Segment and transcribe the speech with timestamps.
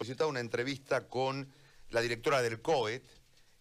[0.00, 1.46] solicitado una entrevista con
[1.90, 3.04] la directora del COET,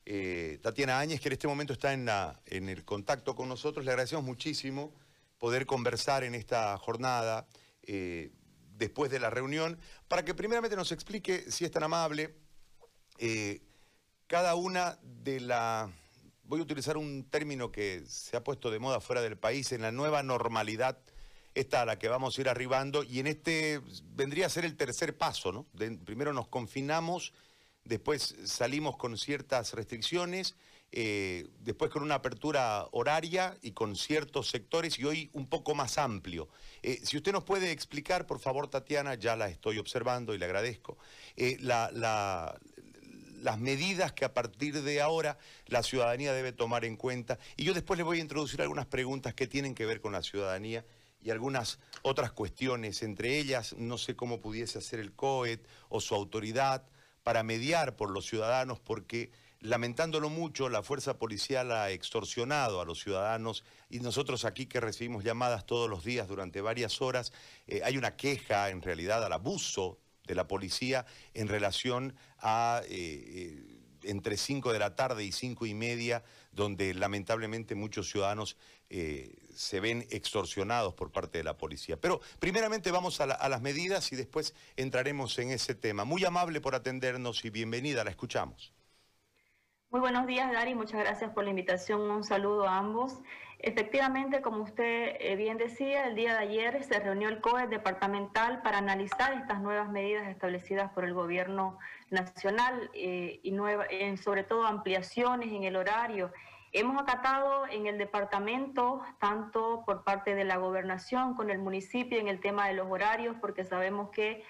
[0.06, 2.08] eh, Tatiana Áñez, que en este momento está en,
[2.46, 3.84] en el contacto con nosotros.
[3.84, 4.94] Le agradecemos muchísimo
[5.38, 7.46] poder conversar en esta jornada
[7.83, 8.31] eh,
[8.78, 12.33] después de la reunión, para que primeramente nos explique, si es tan amable,
[13.17, 13.62] eh,
[14.28, 15.92] cada una de la...
[16.43, 19.81] Voy a utilizar un término que se ha puesto de moda fuera del país, en
[19.81, 20.99] la nueva normalidad
[21.55, 23.82] esta a la que vamos a ir arribando y en este
[24.15, 25.65] vendría a ser el tercer paso, ¿no?
[26.05, 27.33] primero nos confinamos,
[27.83, 30.56] después salimos con ciertas restricciones,
[30.92, 35.98] eh, después con una apertura horaria y con ciertos sectores y hoy un poco más
[35.98, 36.50] amplio.
[36.82, 40.45] Eh, si usted nos puede explicar, por favor, Tatiana, ya la estoy observando y le
[40.45, 40.98] agradezco,
[41.36, 42.58] eh, las
[43.59, 45.38] medidas que a partir de ahora
[45.68, 47.38] la ciudadanía debe tomar en cuenta.
[47.56, 50.23] Y yo después le voy a introducir algunas preguntas que tienen que ver con la
[50.23, 50.84] ciudadanía
[51.22, 56.16] y algunas otras cuestiones, entre ellas no sé cómo pudiese hacer el COET o su
[56.16, 56.84] autoridad
[57.23, 63.02] para mediar por los ciudadanos, porque lamentándolo mucho, la fuerza policial ha extorsionado a los
[63.02, 67.34] ciudadanos y nosotros aquí que recibimos llamadas todos los días durante varias horas,
[67.67, 72.81] eh, hay una queja en realidad al abuso de la policía en relación a...
[72.86, 73.69] Eh, eh,
[74.03, 78.58] entre 5 de la tarde y 5 y media, donde lamentablemente muchos ciudadanos
[78.89, 81.97] eh, se ven extorsionados por parte de la policía.
[81.97, 86.06] Pero primeramente vamos a, a, las medidas y después entraremos en ese tema.
[86.06, 88.73] Muy amable por atendernos y bienvenida, la escuchamos.
[89.91, 92.02] Muy buenos días, Dari, muchas gracias por la invitación.
[92.02, 93.19] Un saludo a ambos.
[93.62, 98.62] Efectivamente, como usted eh, bien decía, el día de ayer se reunió el COE departamental
[98.62, 101.78] para analizar estas nuevas medidas establecidas por el gobierno
[102.10, 103.86] nacional eh, y nueva,
[104.24, 106.32] sobre todo ampliaciones en el horario.
[106.72, 112.30] Hemos acatado en el departamento, tanto por parte de la gobernación con el municipio en
[112.30, 114.42] el tema de los horarios, porque sabemos que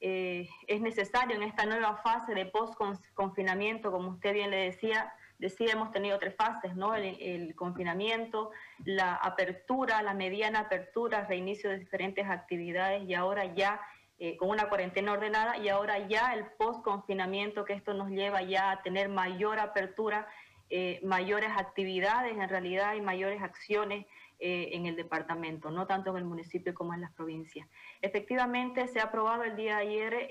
[0.00, 5.72] eh, es necesario en esta nueva fase de post-confinamiento, como usted bien le decía, decía,
[5.72, 6.94] hemos tenido tres fases, ¿no?
[6.94, 8.50] El, confinamiento,
[8.84, 13.80] la apertura, la mediana apertura, reinicio de diferentes actividades y ahora ya
[14.18, 18.70] eh, con una cuarentena ordenada y ahora ya el post-confinamiento, que esto nos lleva ya
[18.70, 20.26] a tener mayor apertura,
[20.70, 24.06] eh, mayores actividades en realidad y mayores acciones
[24.38, 27.68] eh, en el departamento, no tanto en el municipio como en las provincias.
[28.00, 30.28] Efectivamente, se ha aprobado el día de ayer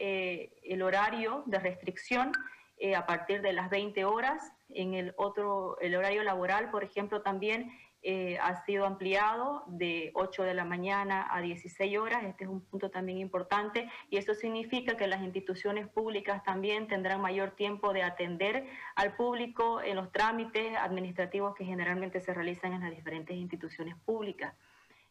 [0.63, 2.31] el horario de restricción
[2.77, 4.51] eh, a partir de las 20 horas.
[4.69, 7.71] En el otro, el horario laboral, por ejemplo, también
[8.07, 12.23] eh, ha sido ampliado de 8 de la mañana a 16 horas.
[12.23, 17.19] Este es un punto también importante y eso significa que las instituciones públicas también tendrán
[17.19, 22.81] mayor tiempo de atender al público en los trámites administrativos que generalmente se realizan en
[22.81, 24.53] las diferentes instituciones públicas.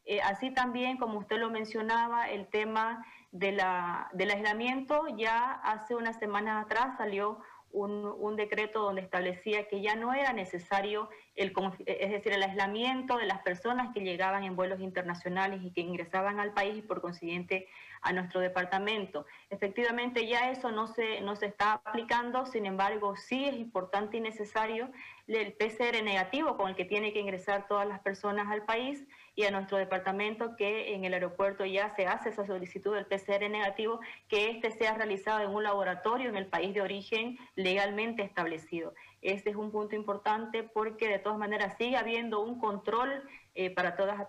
[0.05, 5.97] Eh, así también, como usted lo mencionaba, el tema de la, del aislamiento, ya hace
[5.97, 7.41] unas semanas atrás salió
[7.75, 11.53] un, decreto donde establecía que ya no era necesario el,
[11.87, 16.41] es decir, el aislamiento de las personas que llegaban en vuelos internacionales y que ingresaban
[16.41, 17.69] al país y por consiguiente
[18.03, 19.27] a nuestro departamento.
[19.51, 24.21] Efectivamente ya eso no se, no se está aplicando, sin embargo sí es importante y
[24.21, 24.91] necesario
[25.27, 29.05] el PCR negativo con el que tiene que ingresar todas las personas al país
[29.37, 33.51] y a nuestro departamento que en el aeropuerto ya se hace esa solicitud del PCR
[33.51, 38.95] negativo, que éste sea realizado en un laboratorio en el país de origen legalmente establecido.
[39.23, 43.23] Este es un punto importante porque de todas maneras sigue habiendo un control
[43.55, 44.29] eh, para todas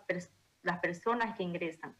[0.64, 1.96] las personas que ingresan.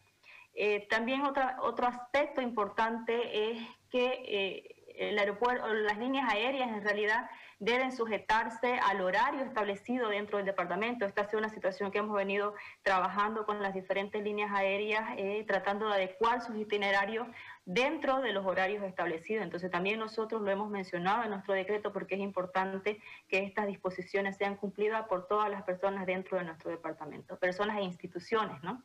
[0.54, 6.82] Eh, también otra, otro aspecto importante es que eh, el aeropuerto, las líneas aéreas en
[6.82, 7.28] realidad
[7.58, 11.06] deben sujetarse al horario establecido dentro del departamento.
[11.06, 15.44] Esta ha sido una situación que hemos venido trabajando con las diferentes líneas aéreas, eh,
[15.46, 17.26] tratando de adecuar sus itinerarios
[17.64, 19.42] dentro de los horarios establecidos.
[19.42, 24.36] Entonces también nosotros lo hemos mencionado en nuestro decreto porque es importante que estas disposiciones
[24.36, 28.82] sean cumplidas por todas las personas dentro de nuestro departamento, personas e instituciones, ¿no?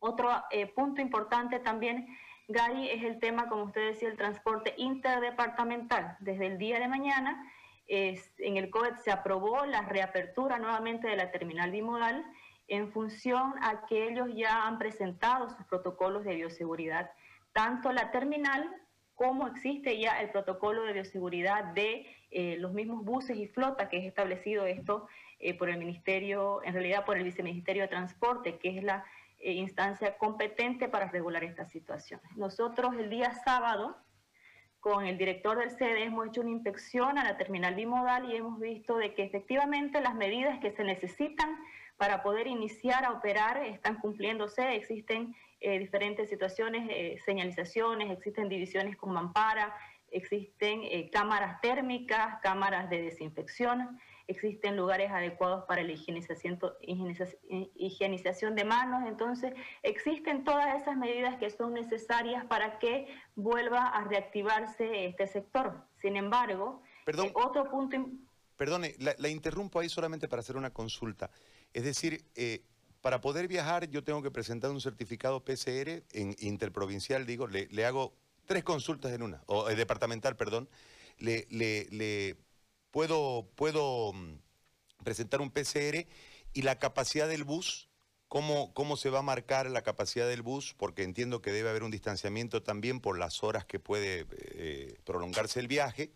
[0.00, 2.08] Otro eh, punto importante también
[2.50, 6.16] Gary, es el tema, como usted decía, el transporte interdepartamental.
[6.18, 7.48] Desde el día de mañana,
[7.90, 12.24] en el COVID se aprobó la reapertura nuevamente de la terminal bimodal
[12.68, 17.10] en función a que ellos ya han presentado sus protocolos de bioseguridad.
[17.52, 18.70] Tanto la terminal
[19.16, 23.98] como existe ya el protocolo de bioseguridad de eh, los mismos buses y flota que
[23.98, 25.08] es establecido esto
[25.40, 29.04] eh, por el Ministerio, en realidad por el Viceministerio de Transporte, que es la
[29.40, 32.36] eh, instancia competente para regular estas situaciones.
[32.36, 33.96] Nosotros el día sábado,
[34.80, 38.58] con el director del CD, hemos hecho una inspección a la terminal bimodal y hemos
[38.58, 41.56] visto de que efectivamente las medidas que se necesitan
[41.98, 44.74] para poder iniciar a operar están cumpliéndose.
[44.74, 49.76] Existen eh, diferentes situaciones, eh, señalizaciones, existen divisiones con mampara,
[50.10, 54.00] existen cámaras térmicas, cámaras de desinfección,
[54.30, 56.58] existen lugares adecuados para la higienización,
[57.74, 64.04] higienización de manos, entonces existen todas esas medidas que son necesarias para que vuelva a
[64.04, 65.84] reactivarse este sector.
[65.96, 67.96] Sin embargo, Perdón, otro punto...
[68.56, 71.30] Perdone, la, interrumpo ahí solamente para hacer una consulta.
[71.72, 72.62] Es decir, eh,
[73.00, 78.14] para poder viajar yo tengo que presentar un certificado PCR en interprovincial, digo, le, hago
[78.46, 80.68] tres consultas en una, o eh, departamental, perdón.
[81.18, 82.36] Le, le
[82.90, 84.38] puedo, puedo mm,
[85.04, 86.06] presentar un PCR
[86.52, 87.88] y la capacidad del bus,
[88.28, 90.74] ¿cómo, ¿cómo se va a marcar la capacidad del bus?
[90.76, 95.60] Porque entiendo que debe haber un distanciamiento también por las horas que puede eh, prolongarse
[95.60, 96.12] el viaje.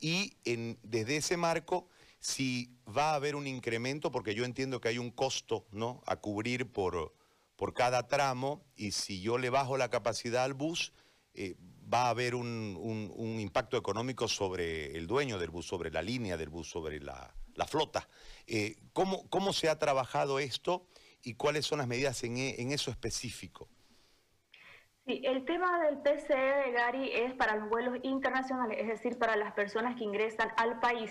[0.00, 1.88] Y en, desde ese marco,
[2.20, 6.02] si va a haber un incremento, porque yo entiendo que hay un costo ¿no?
[6.06, 7.14] a cubrir por,
[7.56, 10.92] por cada tramo, y si yo le bajo la capacidad al bus,
[11.34, 11.56] eh,
[11.92, 16.48] va a haber un, impacto económico sobre el dueño del bus, sobre la línea del
[16.48, 17.32] bus, sobre la,
[17.66, 18.08] flota.
[18.46, 20.86] Eh, ¿cómo, se ha trabajado esto
[21.22, 23.68] y cuáles son las medidas en, en eso específico?
[25.06, 29.36] Sí, el tema del PCE de Gary es para los vuelos internacionales, es decir, para
[29.36, 31.10] las personas que ingresan al país,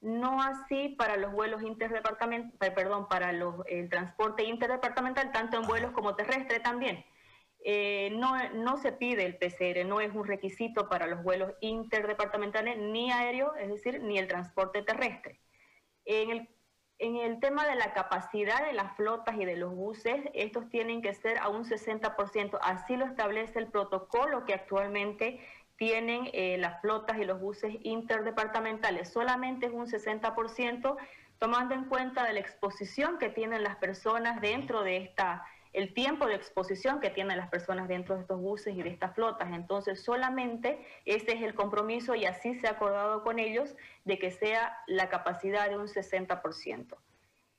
[0.00, 5.90] no así para los vuelos interdepartamentales, perdón, para los, el transporte interdepartamental, tanto en vuelos
[5.92, 7.04] como terrestre también.
[7.66, 12.76] Eh, no, no, se pide el PCR, no es un requisito para los vuelos interdepartamentales
[12.76, 15.40] ni aéreos, es decir, ni el transporte terrestre.
[16.04, 16.48] En el,
[16.98, 21.00] en el tema de la capacidad de las flotas y de los buses, estos tienen
[21.00, 25.40] que ser a un 60%, así lo establece el protocolo que actualmente
[25.76, 29.10] tienen eh, las flotas y los buses interdepartamentales.
[29.10, 30.96] Solamente es un 60%,
[31.38, 36.26] tomando en cuenta de la exposición que tienen las personas dentro de esta el tiempo
[36.26, 39.52] de exposición que tienen las personas dentro de estos buses y de estas flotas.
[39.52, 43.74] Entonces, solamente ese es el compromiso y así se ha acordado con ellos
[44.04, 46.96] de que sea la capacidad de un 60%.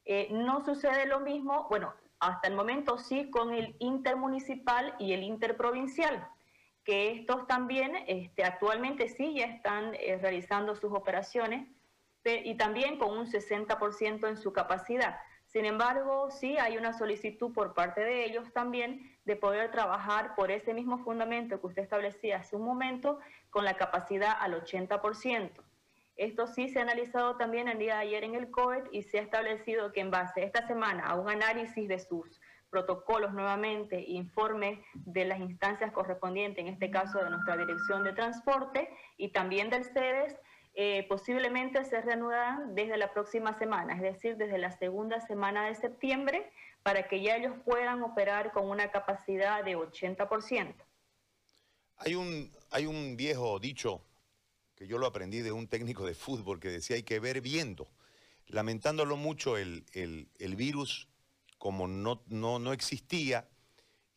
[0.06, 5.22] Eh, no sucede lo mismo, bueno, hasta el momento sí con el intermunicipal y el
[5.22, 6.26] interprovincial,
[6.86, 11.68] que estos también este, actualmente sí ya están eh, realizando sus operaciones
[12.24, 15.20] y también con un 60% en su capacidad.
[15.56, 20.52] Sin embargo, sí hay una solicitud por parte de ellos también de poder trabajar por
[20.52, 23.20] ese mismo fundamento que usted establecía hace un momento,
[23.52, 25.52] con la capacidad al 80%.
[26.18, 29.18] Esto sí se ha analizado también el día de ayer en el COET y se
[29.18, 34.84] ha establecido que en base esta semana a un análisis de sus protocolos nuevamente, informe
[34.94, 39.86] de las instancias correspondientes, en este caso de nuestra Dirección de Transporte y también del
[39.86, 40.36] CEDES,
[40.78, 45.76] eh, posiblemente se reanudarán desde la próxima semana, es decir, desde la segunda semana de
[45.76, 46.52] septiembre,
[46.84, 50.76] para que ya ellos puedan operar con una capacidad de 80%.
[51.98, 54.02] Hay un, hay un viejo dicho
[54.76, 57.88] que yo lo aprendí de un técnico de fútbol que decía hay que ver viendo.
[58.48, 59.86] Lamentándolo mucho, el,
[60.58, 61.08] virus,
[61.58, 63.48] como no, no, existía,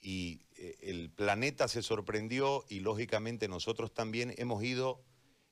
[0.00, 5.04] y eh, el planeta se sorprendió y lógicamente nosotros también hemos ido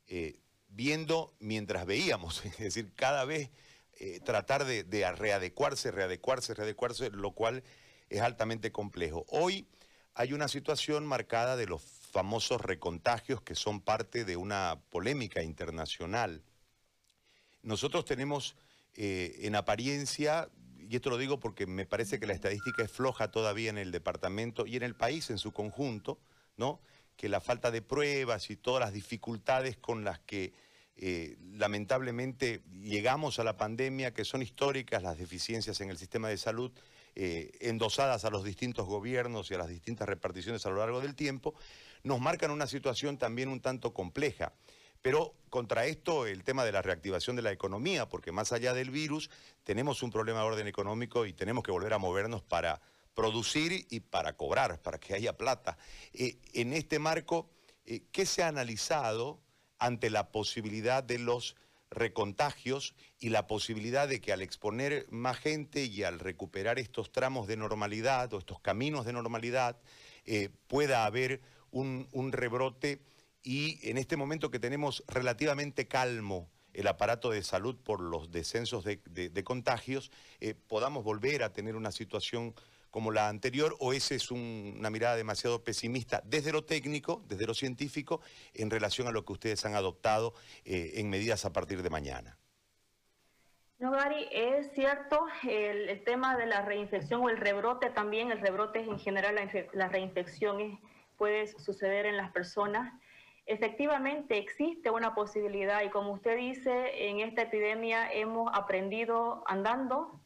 [0.08, 0.40] eh,
[0.76, 3.50] viendo mientras veíamos, es decir, cada vez
[3.98, 7.64] eh, tratar de, readecuarse, readecuarse, readecuarse, lo cual
[8.10, 9.24] es altamente complejo.
[9.28, 9.66] Hoy
[10.14, 16.42] hay una situación marcada de los famosos recontagios que son parte de una polémica internacional.
[17.62, 18.54] Nosotros tenemos
[18.94, 23.30] eh, en apariencia, y esto lo digo porque me parece que la estadística es floja
[23.30, 26.18] todavía en el departamento y en el país en su conjunto,
[26.56, 26.80] ¿no?
[27.16, 30.52] que la falta de pruebas y todas las dificultades con las que
[30.98, 36.38] eh, lamentablemente llegamos a la pandemia, que son históricas las deficiencias en el sistema de
[36.38, 36.72] salud,
[37.14, 41.14] eh, endosadas a los distintos gobiernos y a las distintas reparticiones a lo largo del
[41.14, 41.54] tiempo,
[42.02, 44.54] nos marcan una situación también un tanto compleja.
[45.02, 48.90] Pero contra esto el tema de la reactivación de la economía, porque más allá del
[48.90, 49.30] virus
[49.64, 52.80] tenemos un problema de orden económico y tenemos que volver a movernos para
[53.14, 55.76] producir y para cobrar, para que haya plata.
[56.12, 57.50] Eh, en este marco,
[57.84, 59.40] ¿qué se ha analizado
[59.78, 61.56] ante la posibilidad de los
[61.90, 67.46] recontagios y la posibilidad de que al exponer más gente y al recuperar estos tramos
[67.46, 69.76] de normalidad o estos caminos de normalidad,
[70.24, 71.40] eh, pueda haber
[71.70, 73.00] un, rebrote.
[73.42, 78.84] Y en este momento que tenemos relativamente calmo el aparato de salud por los descensos
[78.84, 82.54] de, contagios, eh, podamos volver a tener una situación
[82.96, 87.52] como la anterior o esa es una mirada demasiado pesimista desde lo técnico, desde lo
[87.52, 88.22] científico,
[88.54, 90.32] en relación a lo que ustedes han adoptado
[90.64, 92.38] eh, en medidas a partir de mañana?
[93.78, 98.78] No, Gary, es cierto el, tema de la reinfección o el rebrote también, el rebrote
[98.80, 100.80] en general, la, la reinfección
[101.18, 102.94] puede suceder en las personas.
[103.44, 110.18] Efectivamente existe una posibilidad y como usted dice, en esta epidemia hemos aprendido andando,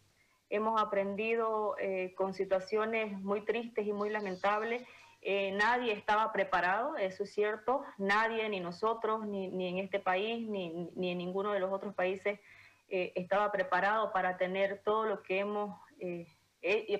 [0.50, 4.82] hemos aprendido eh, con situaciones muy tristes y muy lamentables.
[5.22, 10.48] Eh, nadie estaba preparado, eso es cierto, nadie, ni nosotros, ni, ni en este país,
[10.48, 12.40] ni, ni, en ninguno de los otros países
[12.88, 15.78] eh, estaba preparado para tener todo lo que hemos,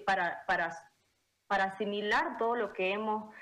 [0.07, 0.76] para, para,
[1.47, 3.35] para asimilar todo lo que hemos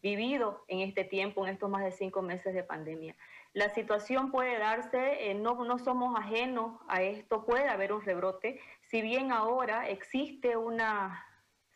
[0.00, 3.16] vivido en este tiempo, en estos más de cinco meses de pandemia.
[3.56, 8.60] La situación puede darse, eh, no, no somos ajenos a esto, puede haber un rebrote,
[8.82, 11.24] si bien ahora existe una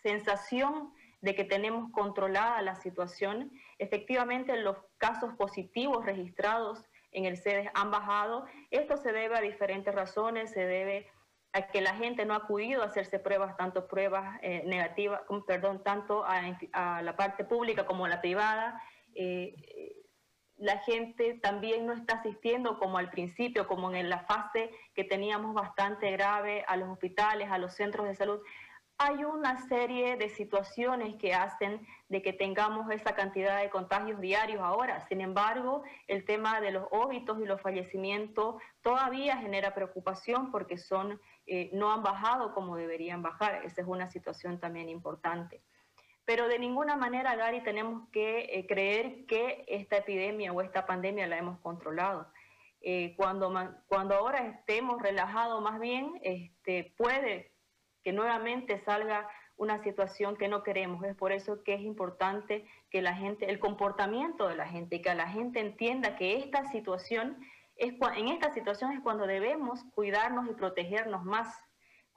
[0.03, 7.71] sensación de que tenemos controlada la situación, efectivamente los casos positivos registrados en el CEDES
[7.73, 8.45] han bajado.
[8.71, 11.11] Esto se debe a diferentes razones, se debe
[11.55, 15.83] a que la gente no ha acudido a hacerse pruebas, tanto pruebas eh, negativas, perdón,
[15.83, 18.83] tanto a, la parte pública como a la privada.
[19.15, 19.55] Eh,
[20.61, 25.55] la gente también no está asistiendo como al principio, como en la fase que teníamos
[25.55, 28.41] bastante grave a los hospitales, a los centros de salud
[29.03, 34.61] hay una serie de situaciones que hacen de que tengamos esa cantidad de contagios diarios
[34.61, 35.01] ahora.
[35.09, 41.19] Sin embargo, el tema de los óbitos y los fallecimientos todavía genera preocupación porque son,
[41.47, 43.65] eh, no han bajado como deberían bajar.
[43.65, 45.63] Esa es una situación también importante.
[46.31, 51.27] Pero de ninguna manera, Gary, tenemos que eh, creer que esta epidemia o esta pandemia
[51.27, 52.29] la hemos controlado.
[52.83, 53.53] Eh, cuando,
[53.89, 57.51] cuando ahora estemos relajados más bien, este, puede
[58.05, 61.03] que nuevamente salga una situación que no queremos.
[61.03, 65.13] Es por eso que es importante que la gente, el comportamiento de la gente, que
[65.17, 67.45] la gente entienda que esta situación,
[67.75, 71.61] es, en esta situación es cuando debemos cuidarnos y protegernos más,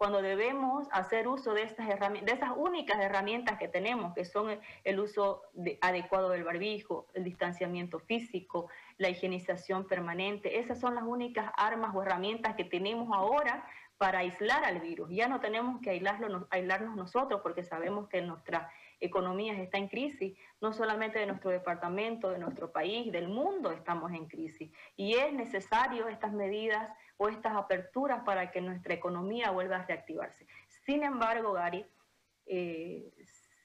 [0.03, 4.59] cuando debemos hacer uso de estas herramientas, de esas únicas herramientas que tenemos, que son
[4.83, 5.43] el uso
[5.79, 8.67] adecuado del barbijo, el distanciamiento físico,
[8.97, 10.59] la higienización permanente.
[10.59, 13.65] Esas son las únicas armas o herramientas que tenemos ahora
[13.97, 15.09] para aislar al virus.
[15.09, 18.69] Ya no tenemos que aislarlo, aislarnos nosotros porque sabemos que nuestra
[18.99, 24.11] economía está en crisis, no solamente de nuestro departamento, de nuestro país, del mundo estamos
[24.11, 24.69] en crisis.
[24.97, 26.89] Y es necesario estas medidas
[27.29, 30.45] estas aperturas para que nuestra economía vuelva a reactivarse.
[30.85, 31.85] Sin embargo, Gary,
[32.45, 33.11] eh,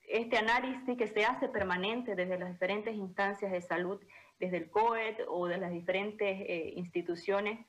[0.09, 4.01] este análisis que se hace permanente desde las diferentes instancias de salud,
[4.39, 7.67] desde el COED o de las diferentes eh, instituciones,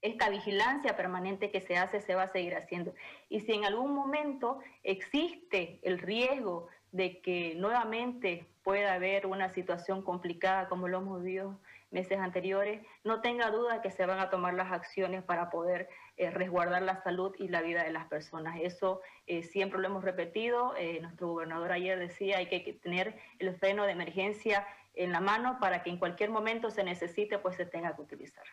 [0.00, 2.94] esta vigilancia permanente que se hace se va a seguir haciendo.
[3.28, 10.02] Y si en algún momento existe el riesgo de que nuevamente pueda haber una situación
[10.02, 11.58] complicada como lo hemos vivido
[11.90, 16.30] meses anteriores, no tenga duda que se van a tomar las acciones para poder eh,
[16.30, 18.58] resguardar la salud y la vida de las personas.
[18.60, 20.74] Eso eh, siempre lo hemos repetido.
[20.76, 25.58] Eh, nuestro gobernador ayer decía hay que tener el freno de emergencia en la mano
[25.60, 28.44] para que en cualquier momento se necesite, pues se tenga que utilizar.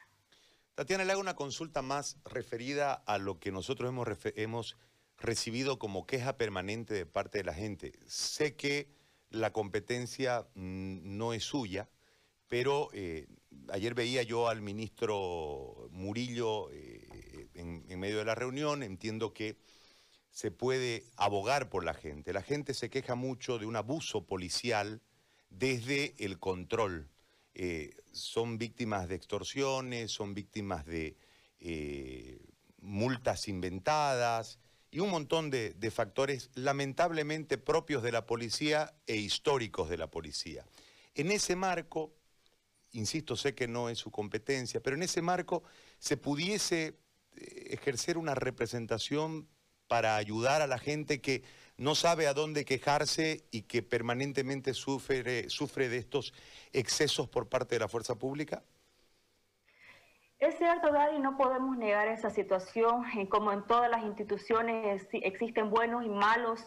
[0.76, 4.78] Tatiana, le hago una consulta más referida a lo que nosotros hemos, hemos
[5.18, 7.94] recibido como queja permanente de parte de la gente.
[8.08, 8.90] Sé que
[9.30, 11.90] la competencia mm, no es suya,
[12.48, 13.28] pero eh,
[13.70, 19.58] ayer veía yo al ministro Murillo eh, en, medio de la reunión, entiendo que
[20.32, 22.34] se puede abogar por la gente.
[22.34, 25.02] La gente se queja mucho de un abuso policial
[25.50, 27.10] desde el control
[27.54, 31.16] eh, son víctimas de extorsiones, son víctimas de
[32.82, 34.60] multas inventadas
[34.96, 40.66] y un montón de, factores lamentablemente propios de la policía e históricos de la policía.
[41.16, 42.14] En ese marco,
[42.92, 45.64] insisto, sé que no es su competencia, pero en ese marco
[46.00, 46.98] se pudiese
[47.36, 49.48] eh, ejercer una representación
[49.88, 51.44] para ayudar a la gente que
[51.78, 56.34] no sabe a dónde quejarse y que permanentemente sufre, sufre de estos
[56.74, 58.64] excesos por parte de la fuerza pública?
[60.40, 63.04] Es cierto, Gary, no podemos negar esa situación.
[63.30, 66.62] Como en todas las instituciones existen buenos y malos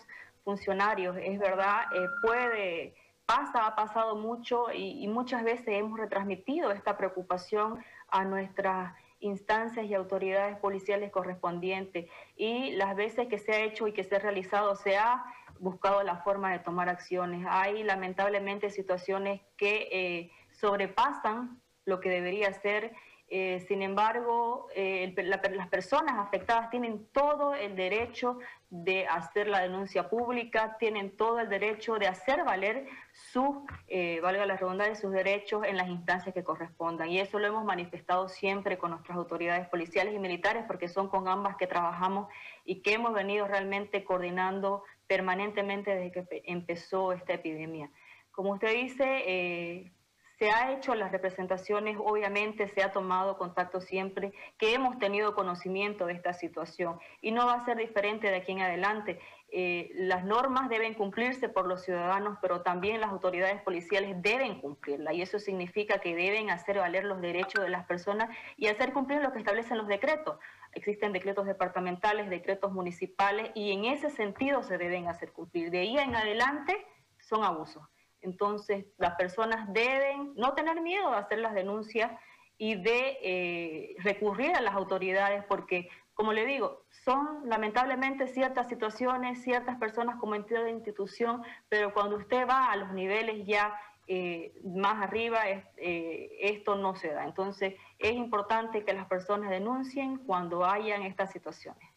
[0.44, 1.16] funcionarios.
[1.20, 2.94] Es verdad, eh, puede,
[3.28, 9.92] pasa, ha pasado mucho y, muchas veces hemos retransmitido esta preocupación a nuestras instancias y
[9.92, 12.06] autoridades policiales correspondientes
[12.36, 15.22] y las veces que se ha hecho y que se ha realizado se ha
[15.58, 17.46] buscado la forma de tomar acciones.
[17.50, 22.94] Hay lamentablemente situaciones que eh, sobrepasan lo que debería ser.
[23.28, 28.38] Eh, sin embargo, eh, las personas afectadas tienen todo el derecho
[28.70, 34.44] de hacer la denuncia pública, tienen todo el derecho de hacer valer su, eh, valga
[34.44, 37.08] la redundancia, sus derechos en las instancias que correspondan.
[37.08, 41.28] Y eso lo hemos manifestado siempre con nuestras autoridades policiales y militares, porque son con
[41.28, 42.28] ambas que trabajamos
[42.64, 47.90] y que hemos venido realmente coordinando permanentemente desde que empezó esta epidemia.
[48.30, 49.92] Como usted dice, eh,
[50.38, 56.06] se ha hecho las representaciones, obviamente se ha tomado contacto siempre, que hemos tenido conocimiento
[56.06, 59.18] de esta situación y no va a ser diferente de aquí en adelante.
[59.50, 65.12] Eh, las normas deben cumplirse por los ciudadanos, pero también las autoridades policiales deben cumplirla
[65.12, 69.20] y eso significa que deben hacer valer los derechos de las personas y hacer cumplir
[69.22, 70.38] lo que establecen los decretos.
[70.72, 75.70] Existen decretos departamentales, decretos municipales y en ese sentido se deben hacer cumplir.
[75.70, 76.86] De ahí en adelante
[77.18, 77.82] son abusos.
[78.20, 82.12] Entonces, las personas deben no tener miedo de hacer las denuncias
[82.58, 89.42] y de eh, recurrir a las autoridades porque, como le digo, son lamentablemente ciertas situaciones,
[89.42, 94.58] ciertas personas como entidad de institución, pero cuando usted va a los niveles ya eh,
[94.64, 97.24] más arriba, eh, esto no se da.
[97.24, 101.87] Entonces, es importante que las personas denuncien cuando hayan estas situaciones.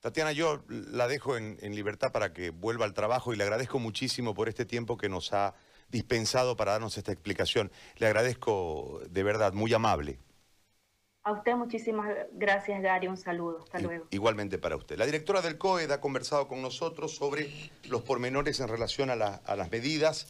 [0.00, 4.32] Tatiana, yo la dejo en, libertad para que vuelva al trabajo y le agradezco muchísimo
[4.34, 5.54] por este tiempo que nos ha
[5.90, 7.70] dispensado para darnos esta explicación.
[7.98, 10.18] Le agradezco de verdad, muy amable.
[11.22, 13.08] A usted muchísimas gracias, Gary.
[13.08, 13.58] Un saludo.
[13.62, 14.06] Hasta luego.
[14.10, 14.96] Igualmente para usted.
[14.96, 17.50] La directora del COED ha conversado con nosotros sobre
[17.84, 20.28] los pormenores en relación a las medidas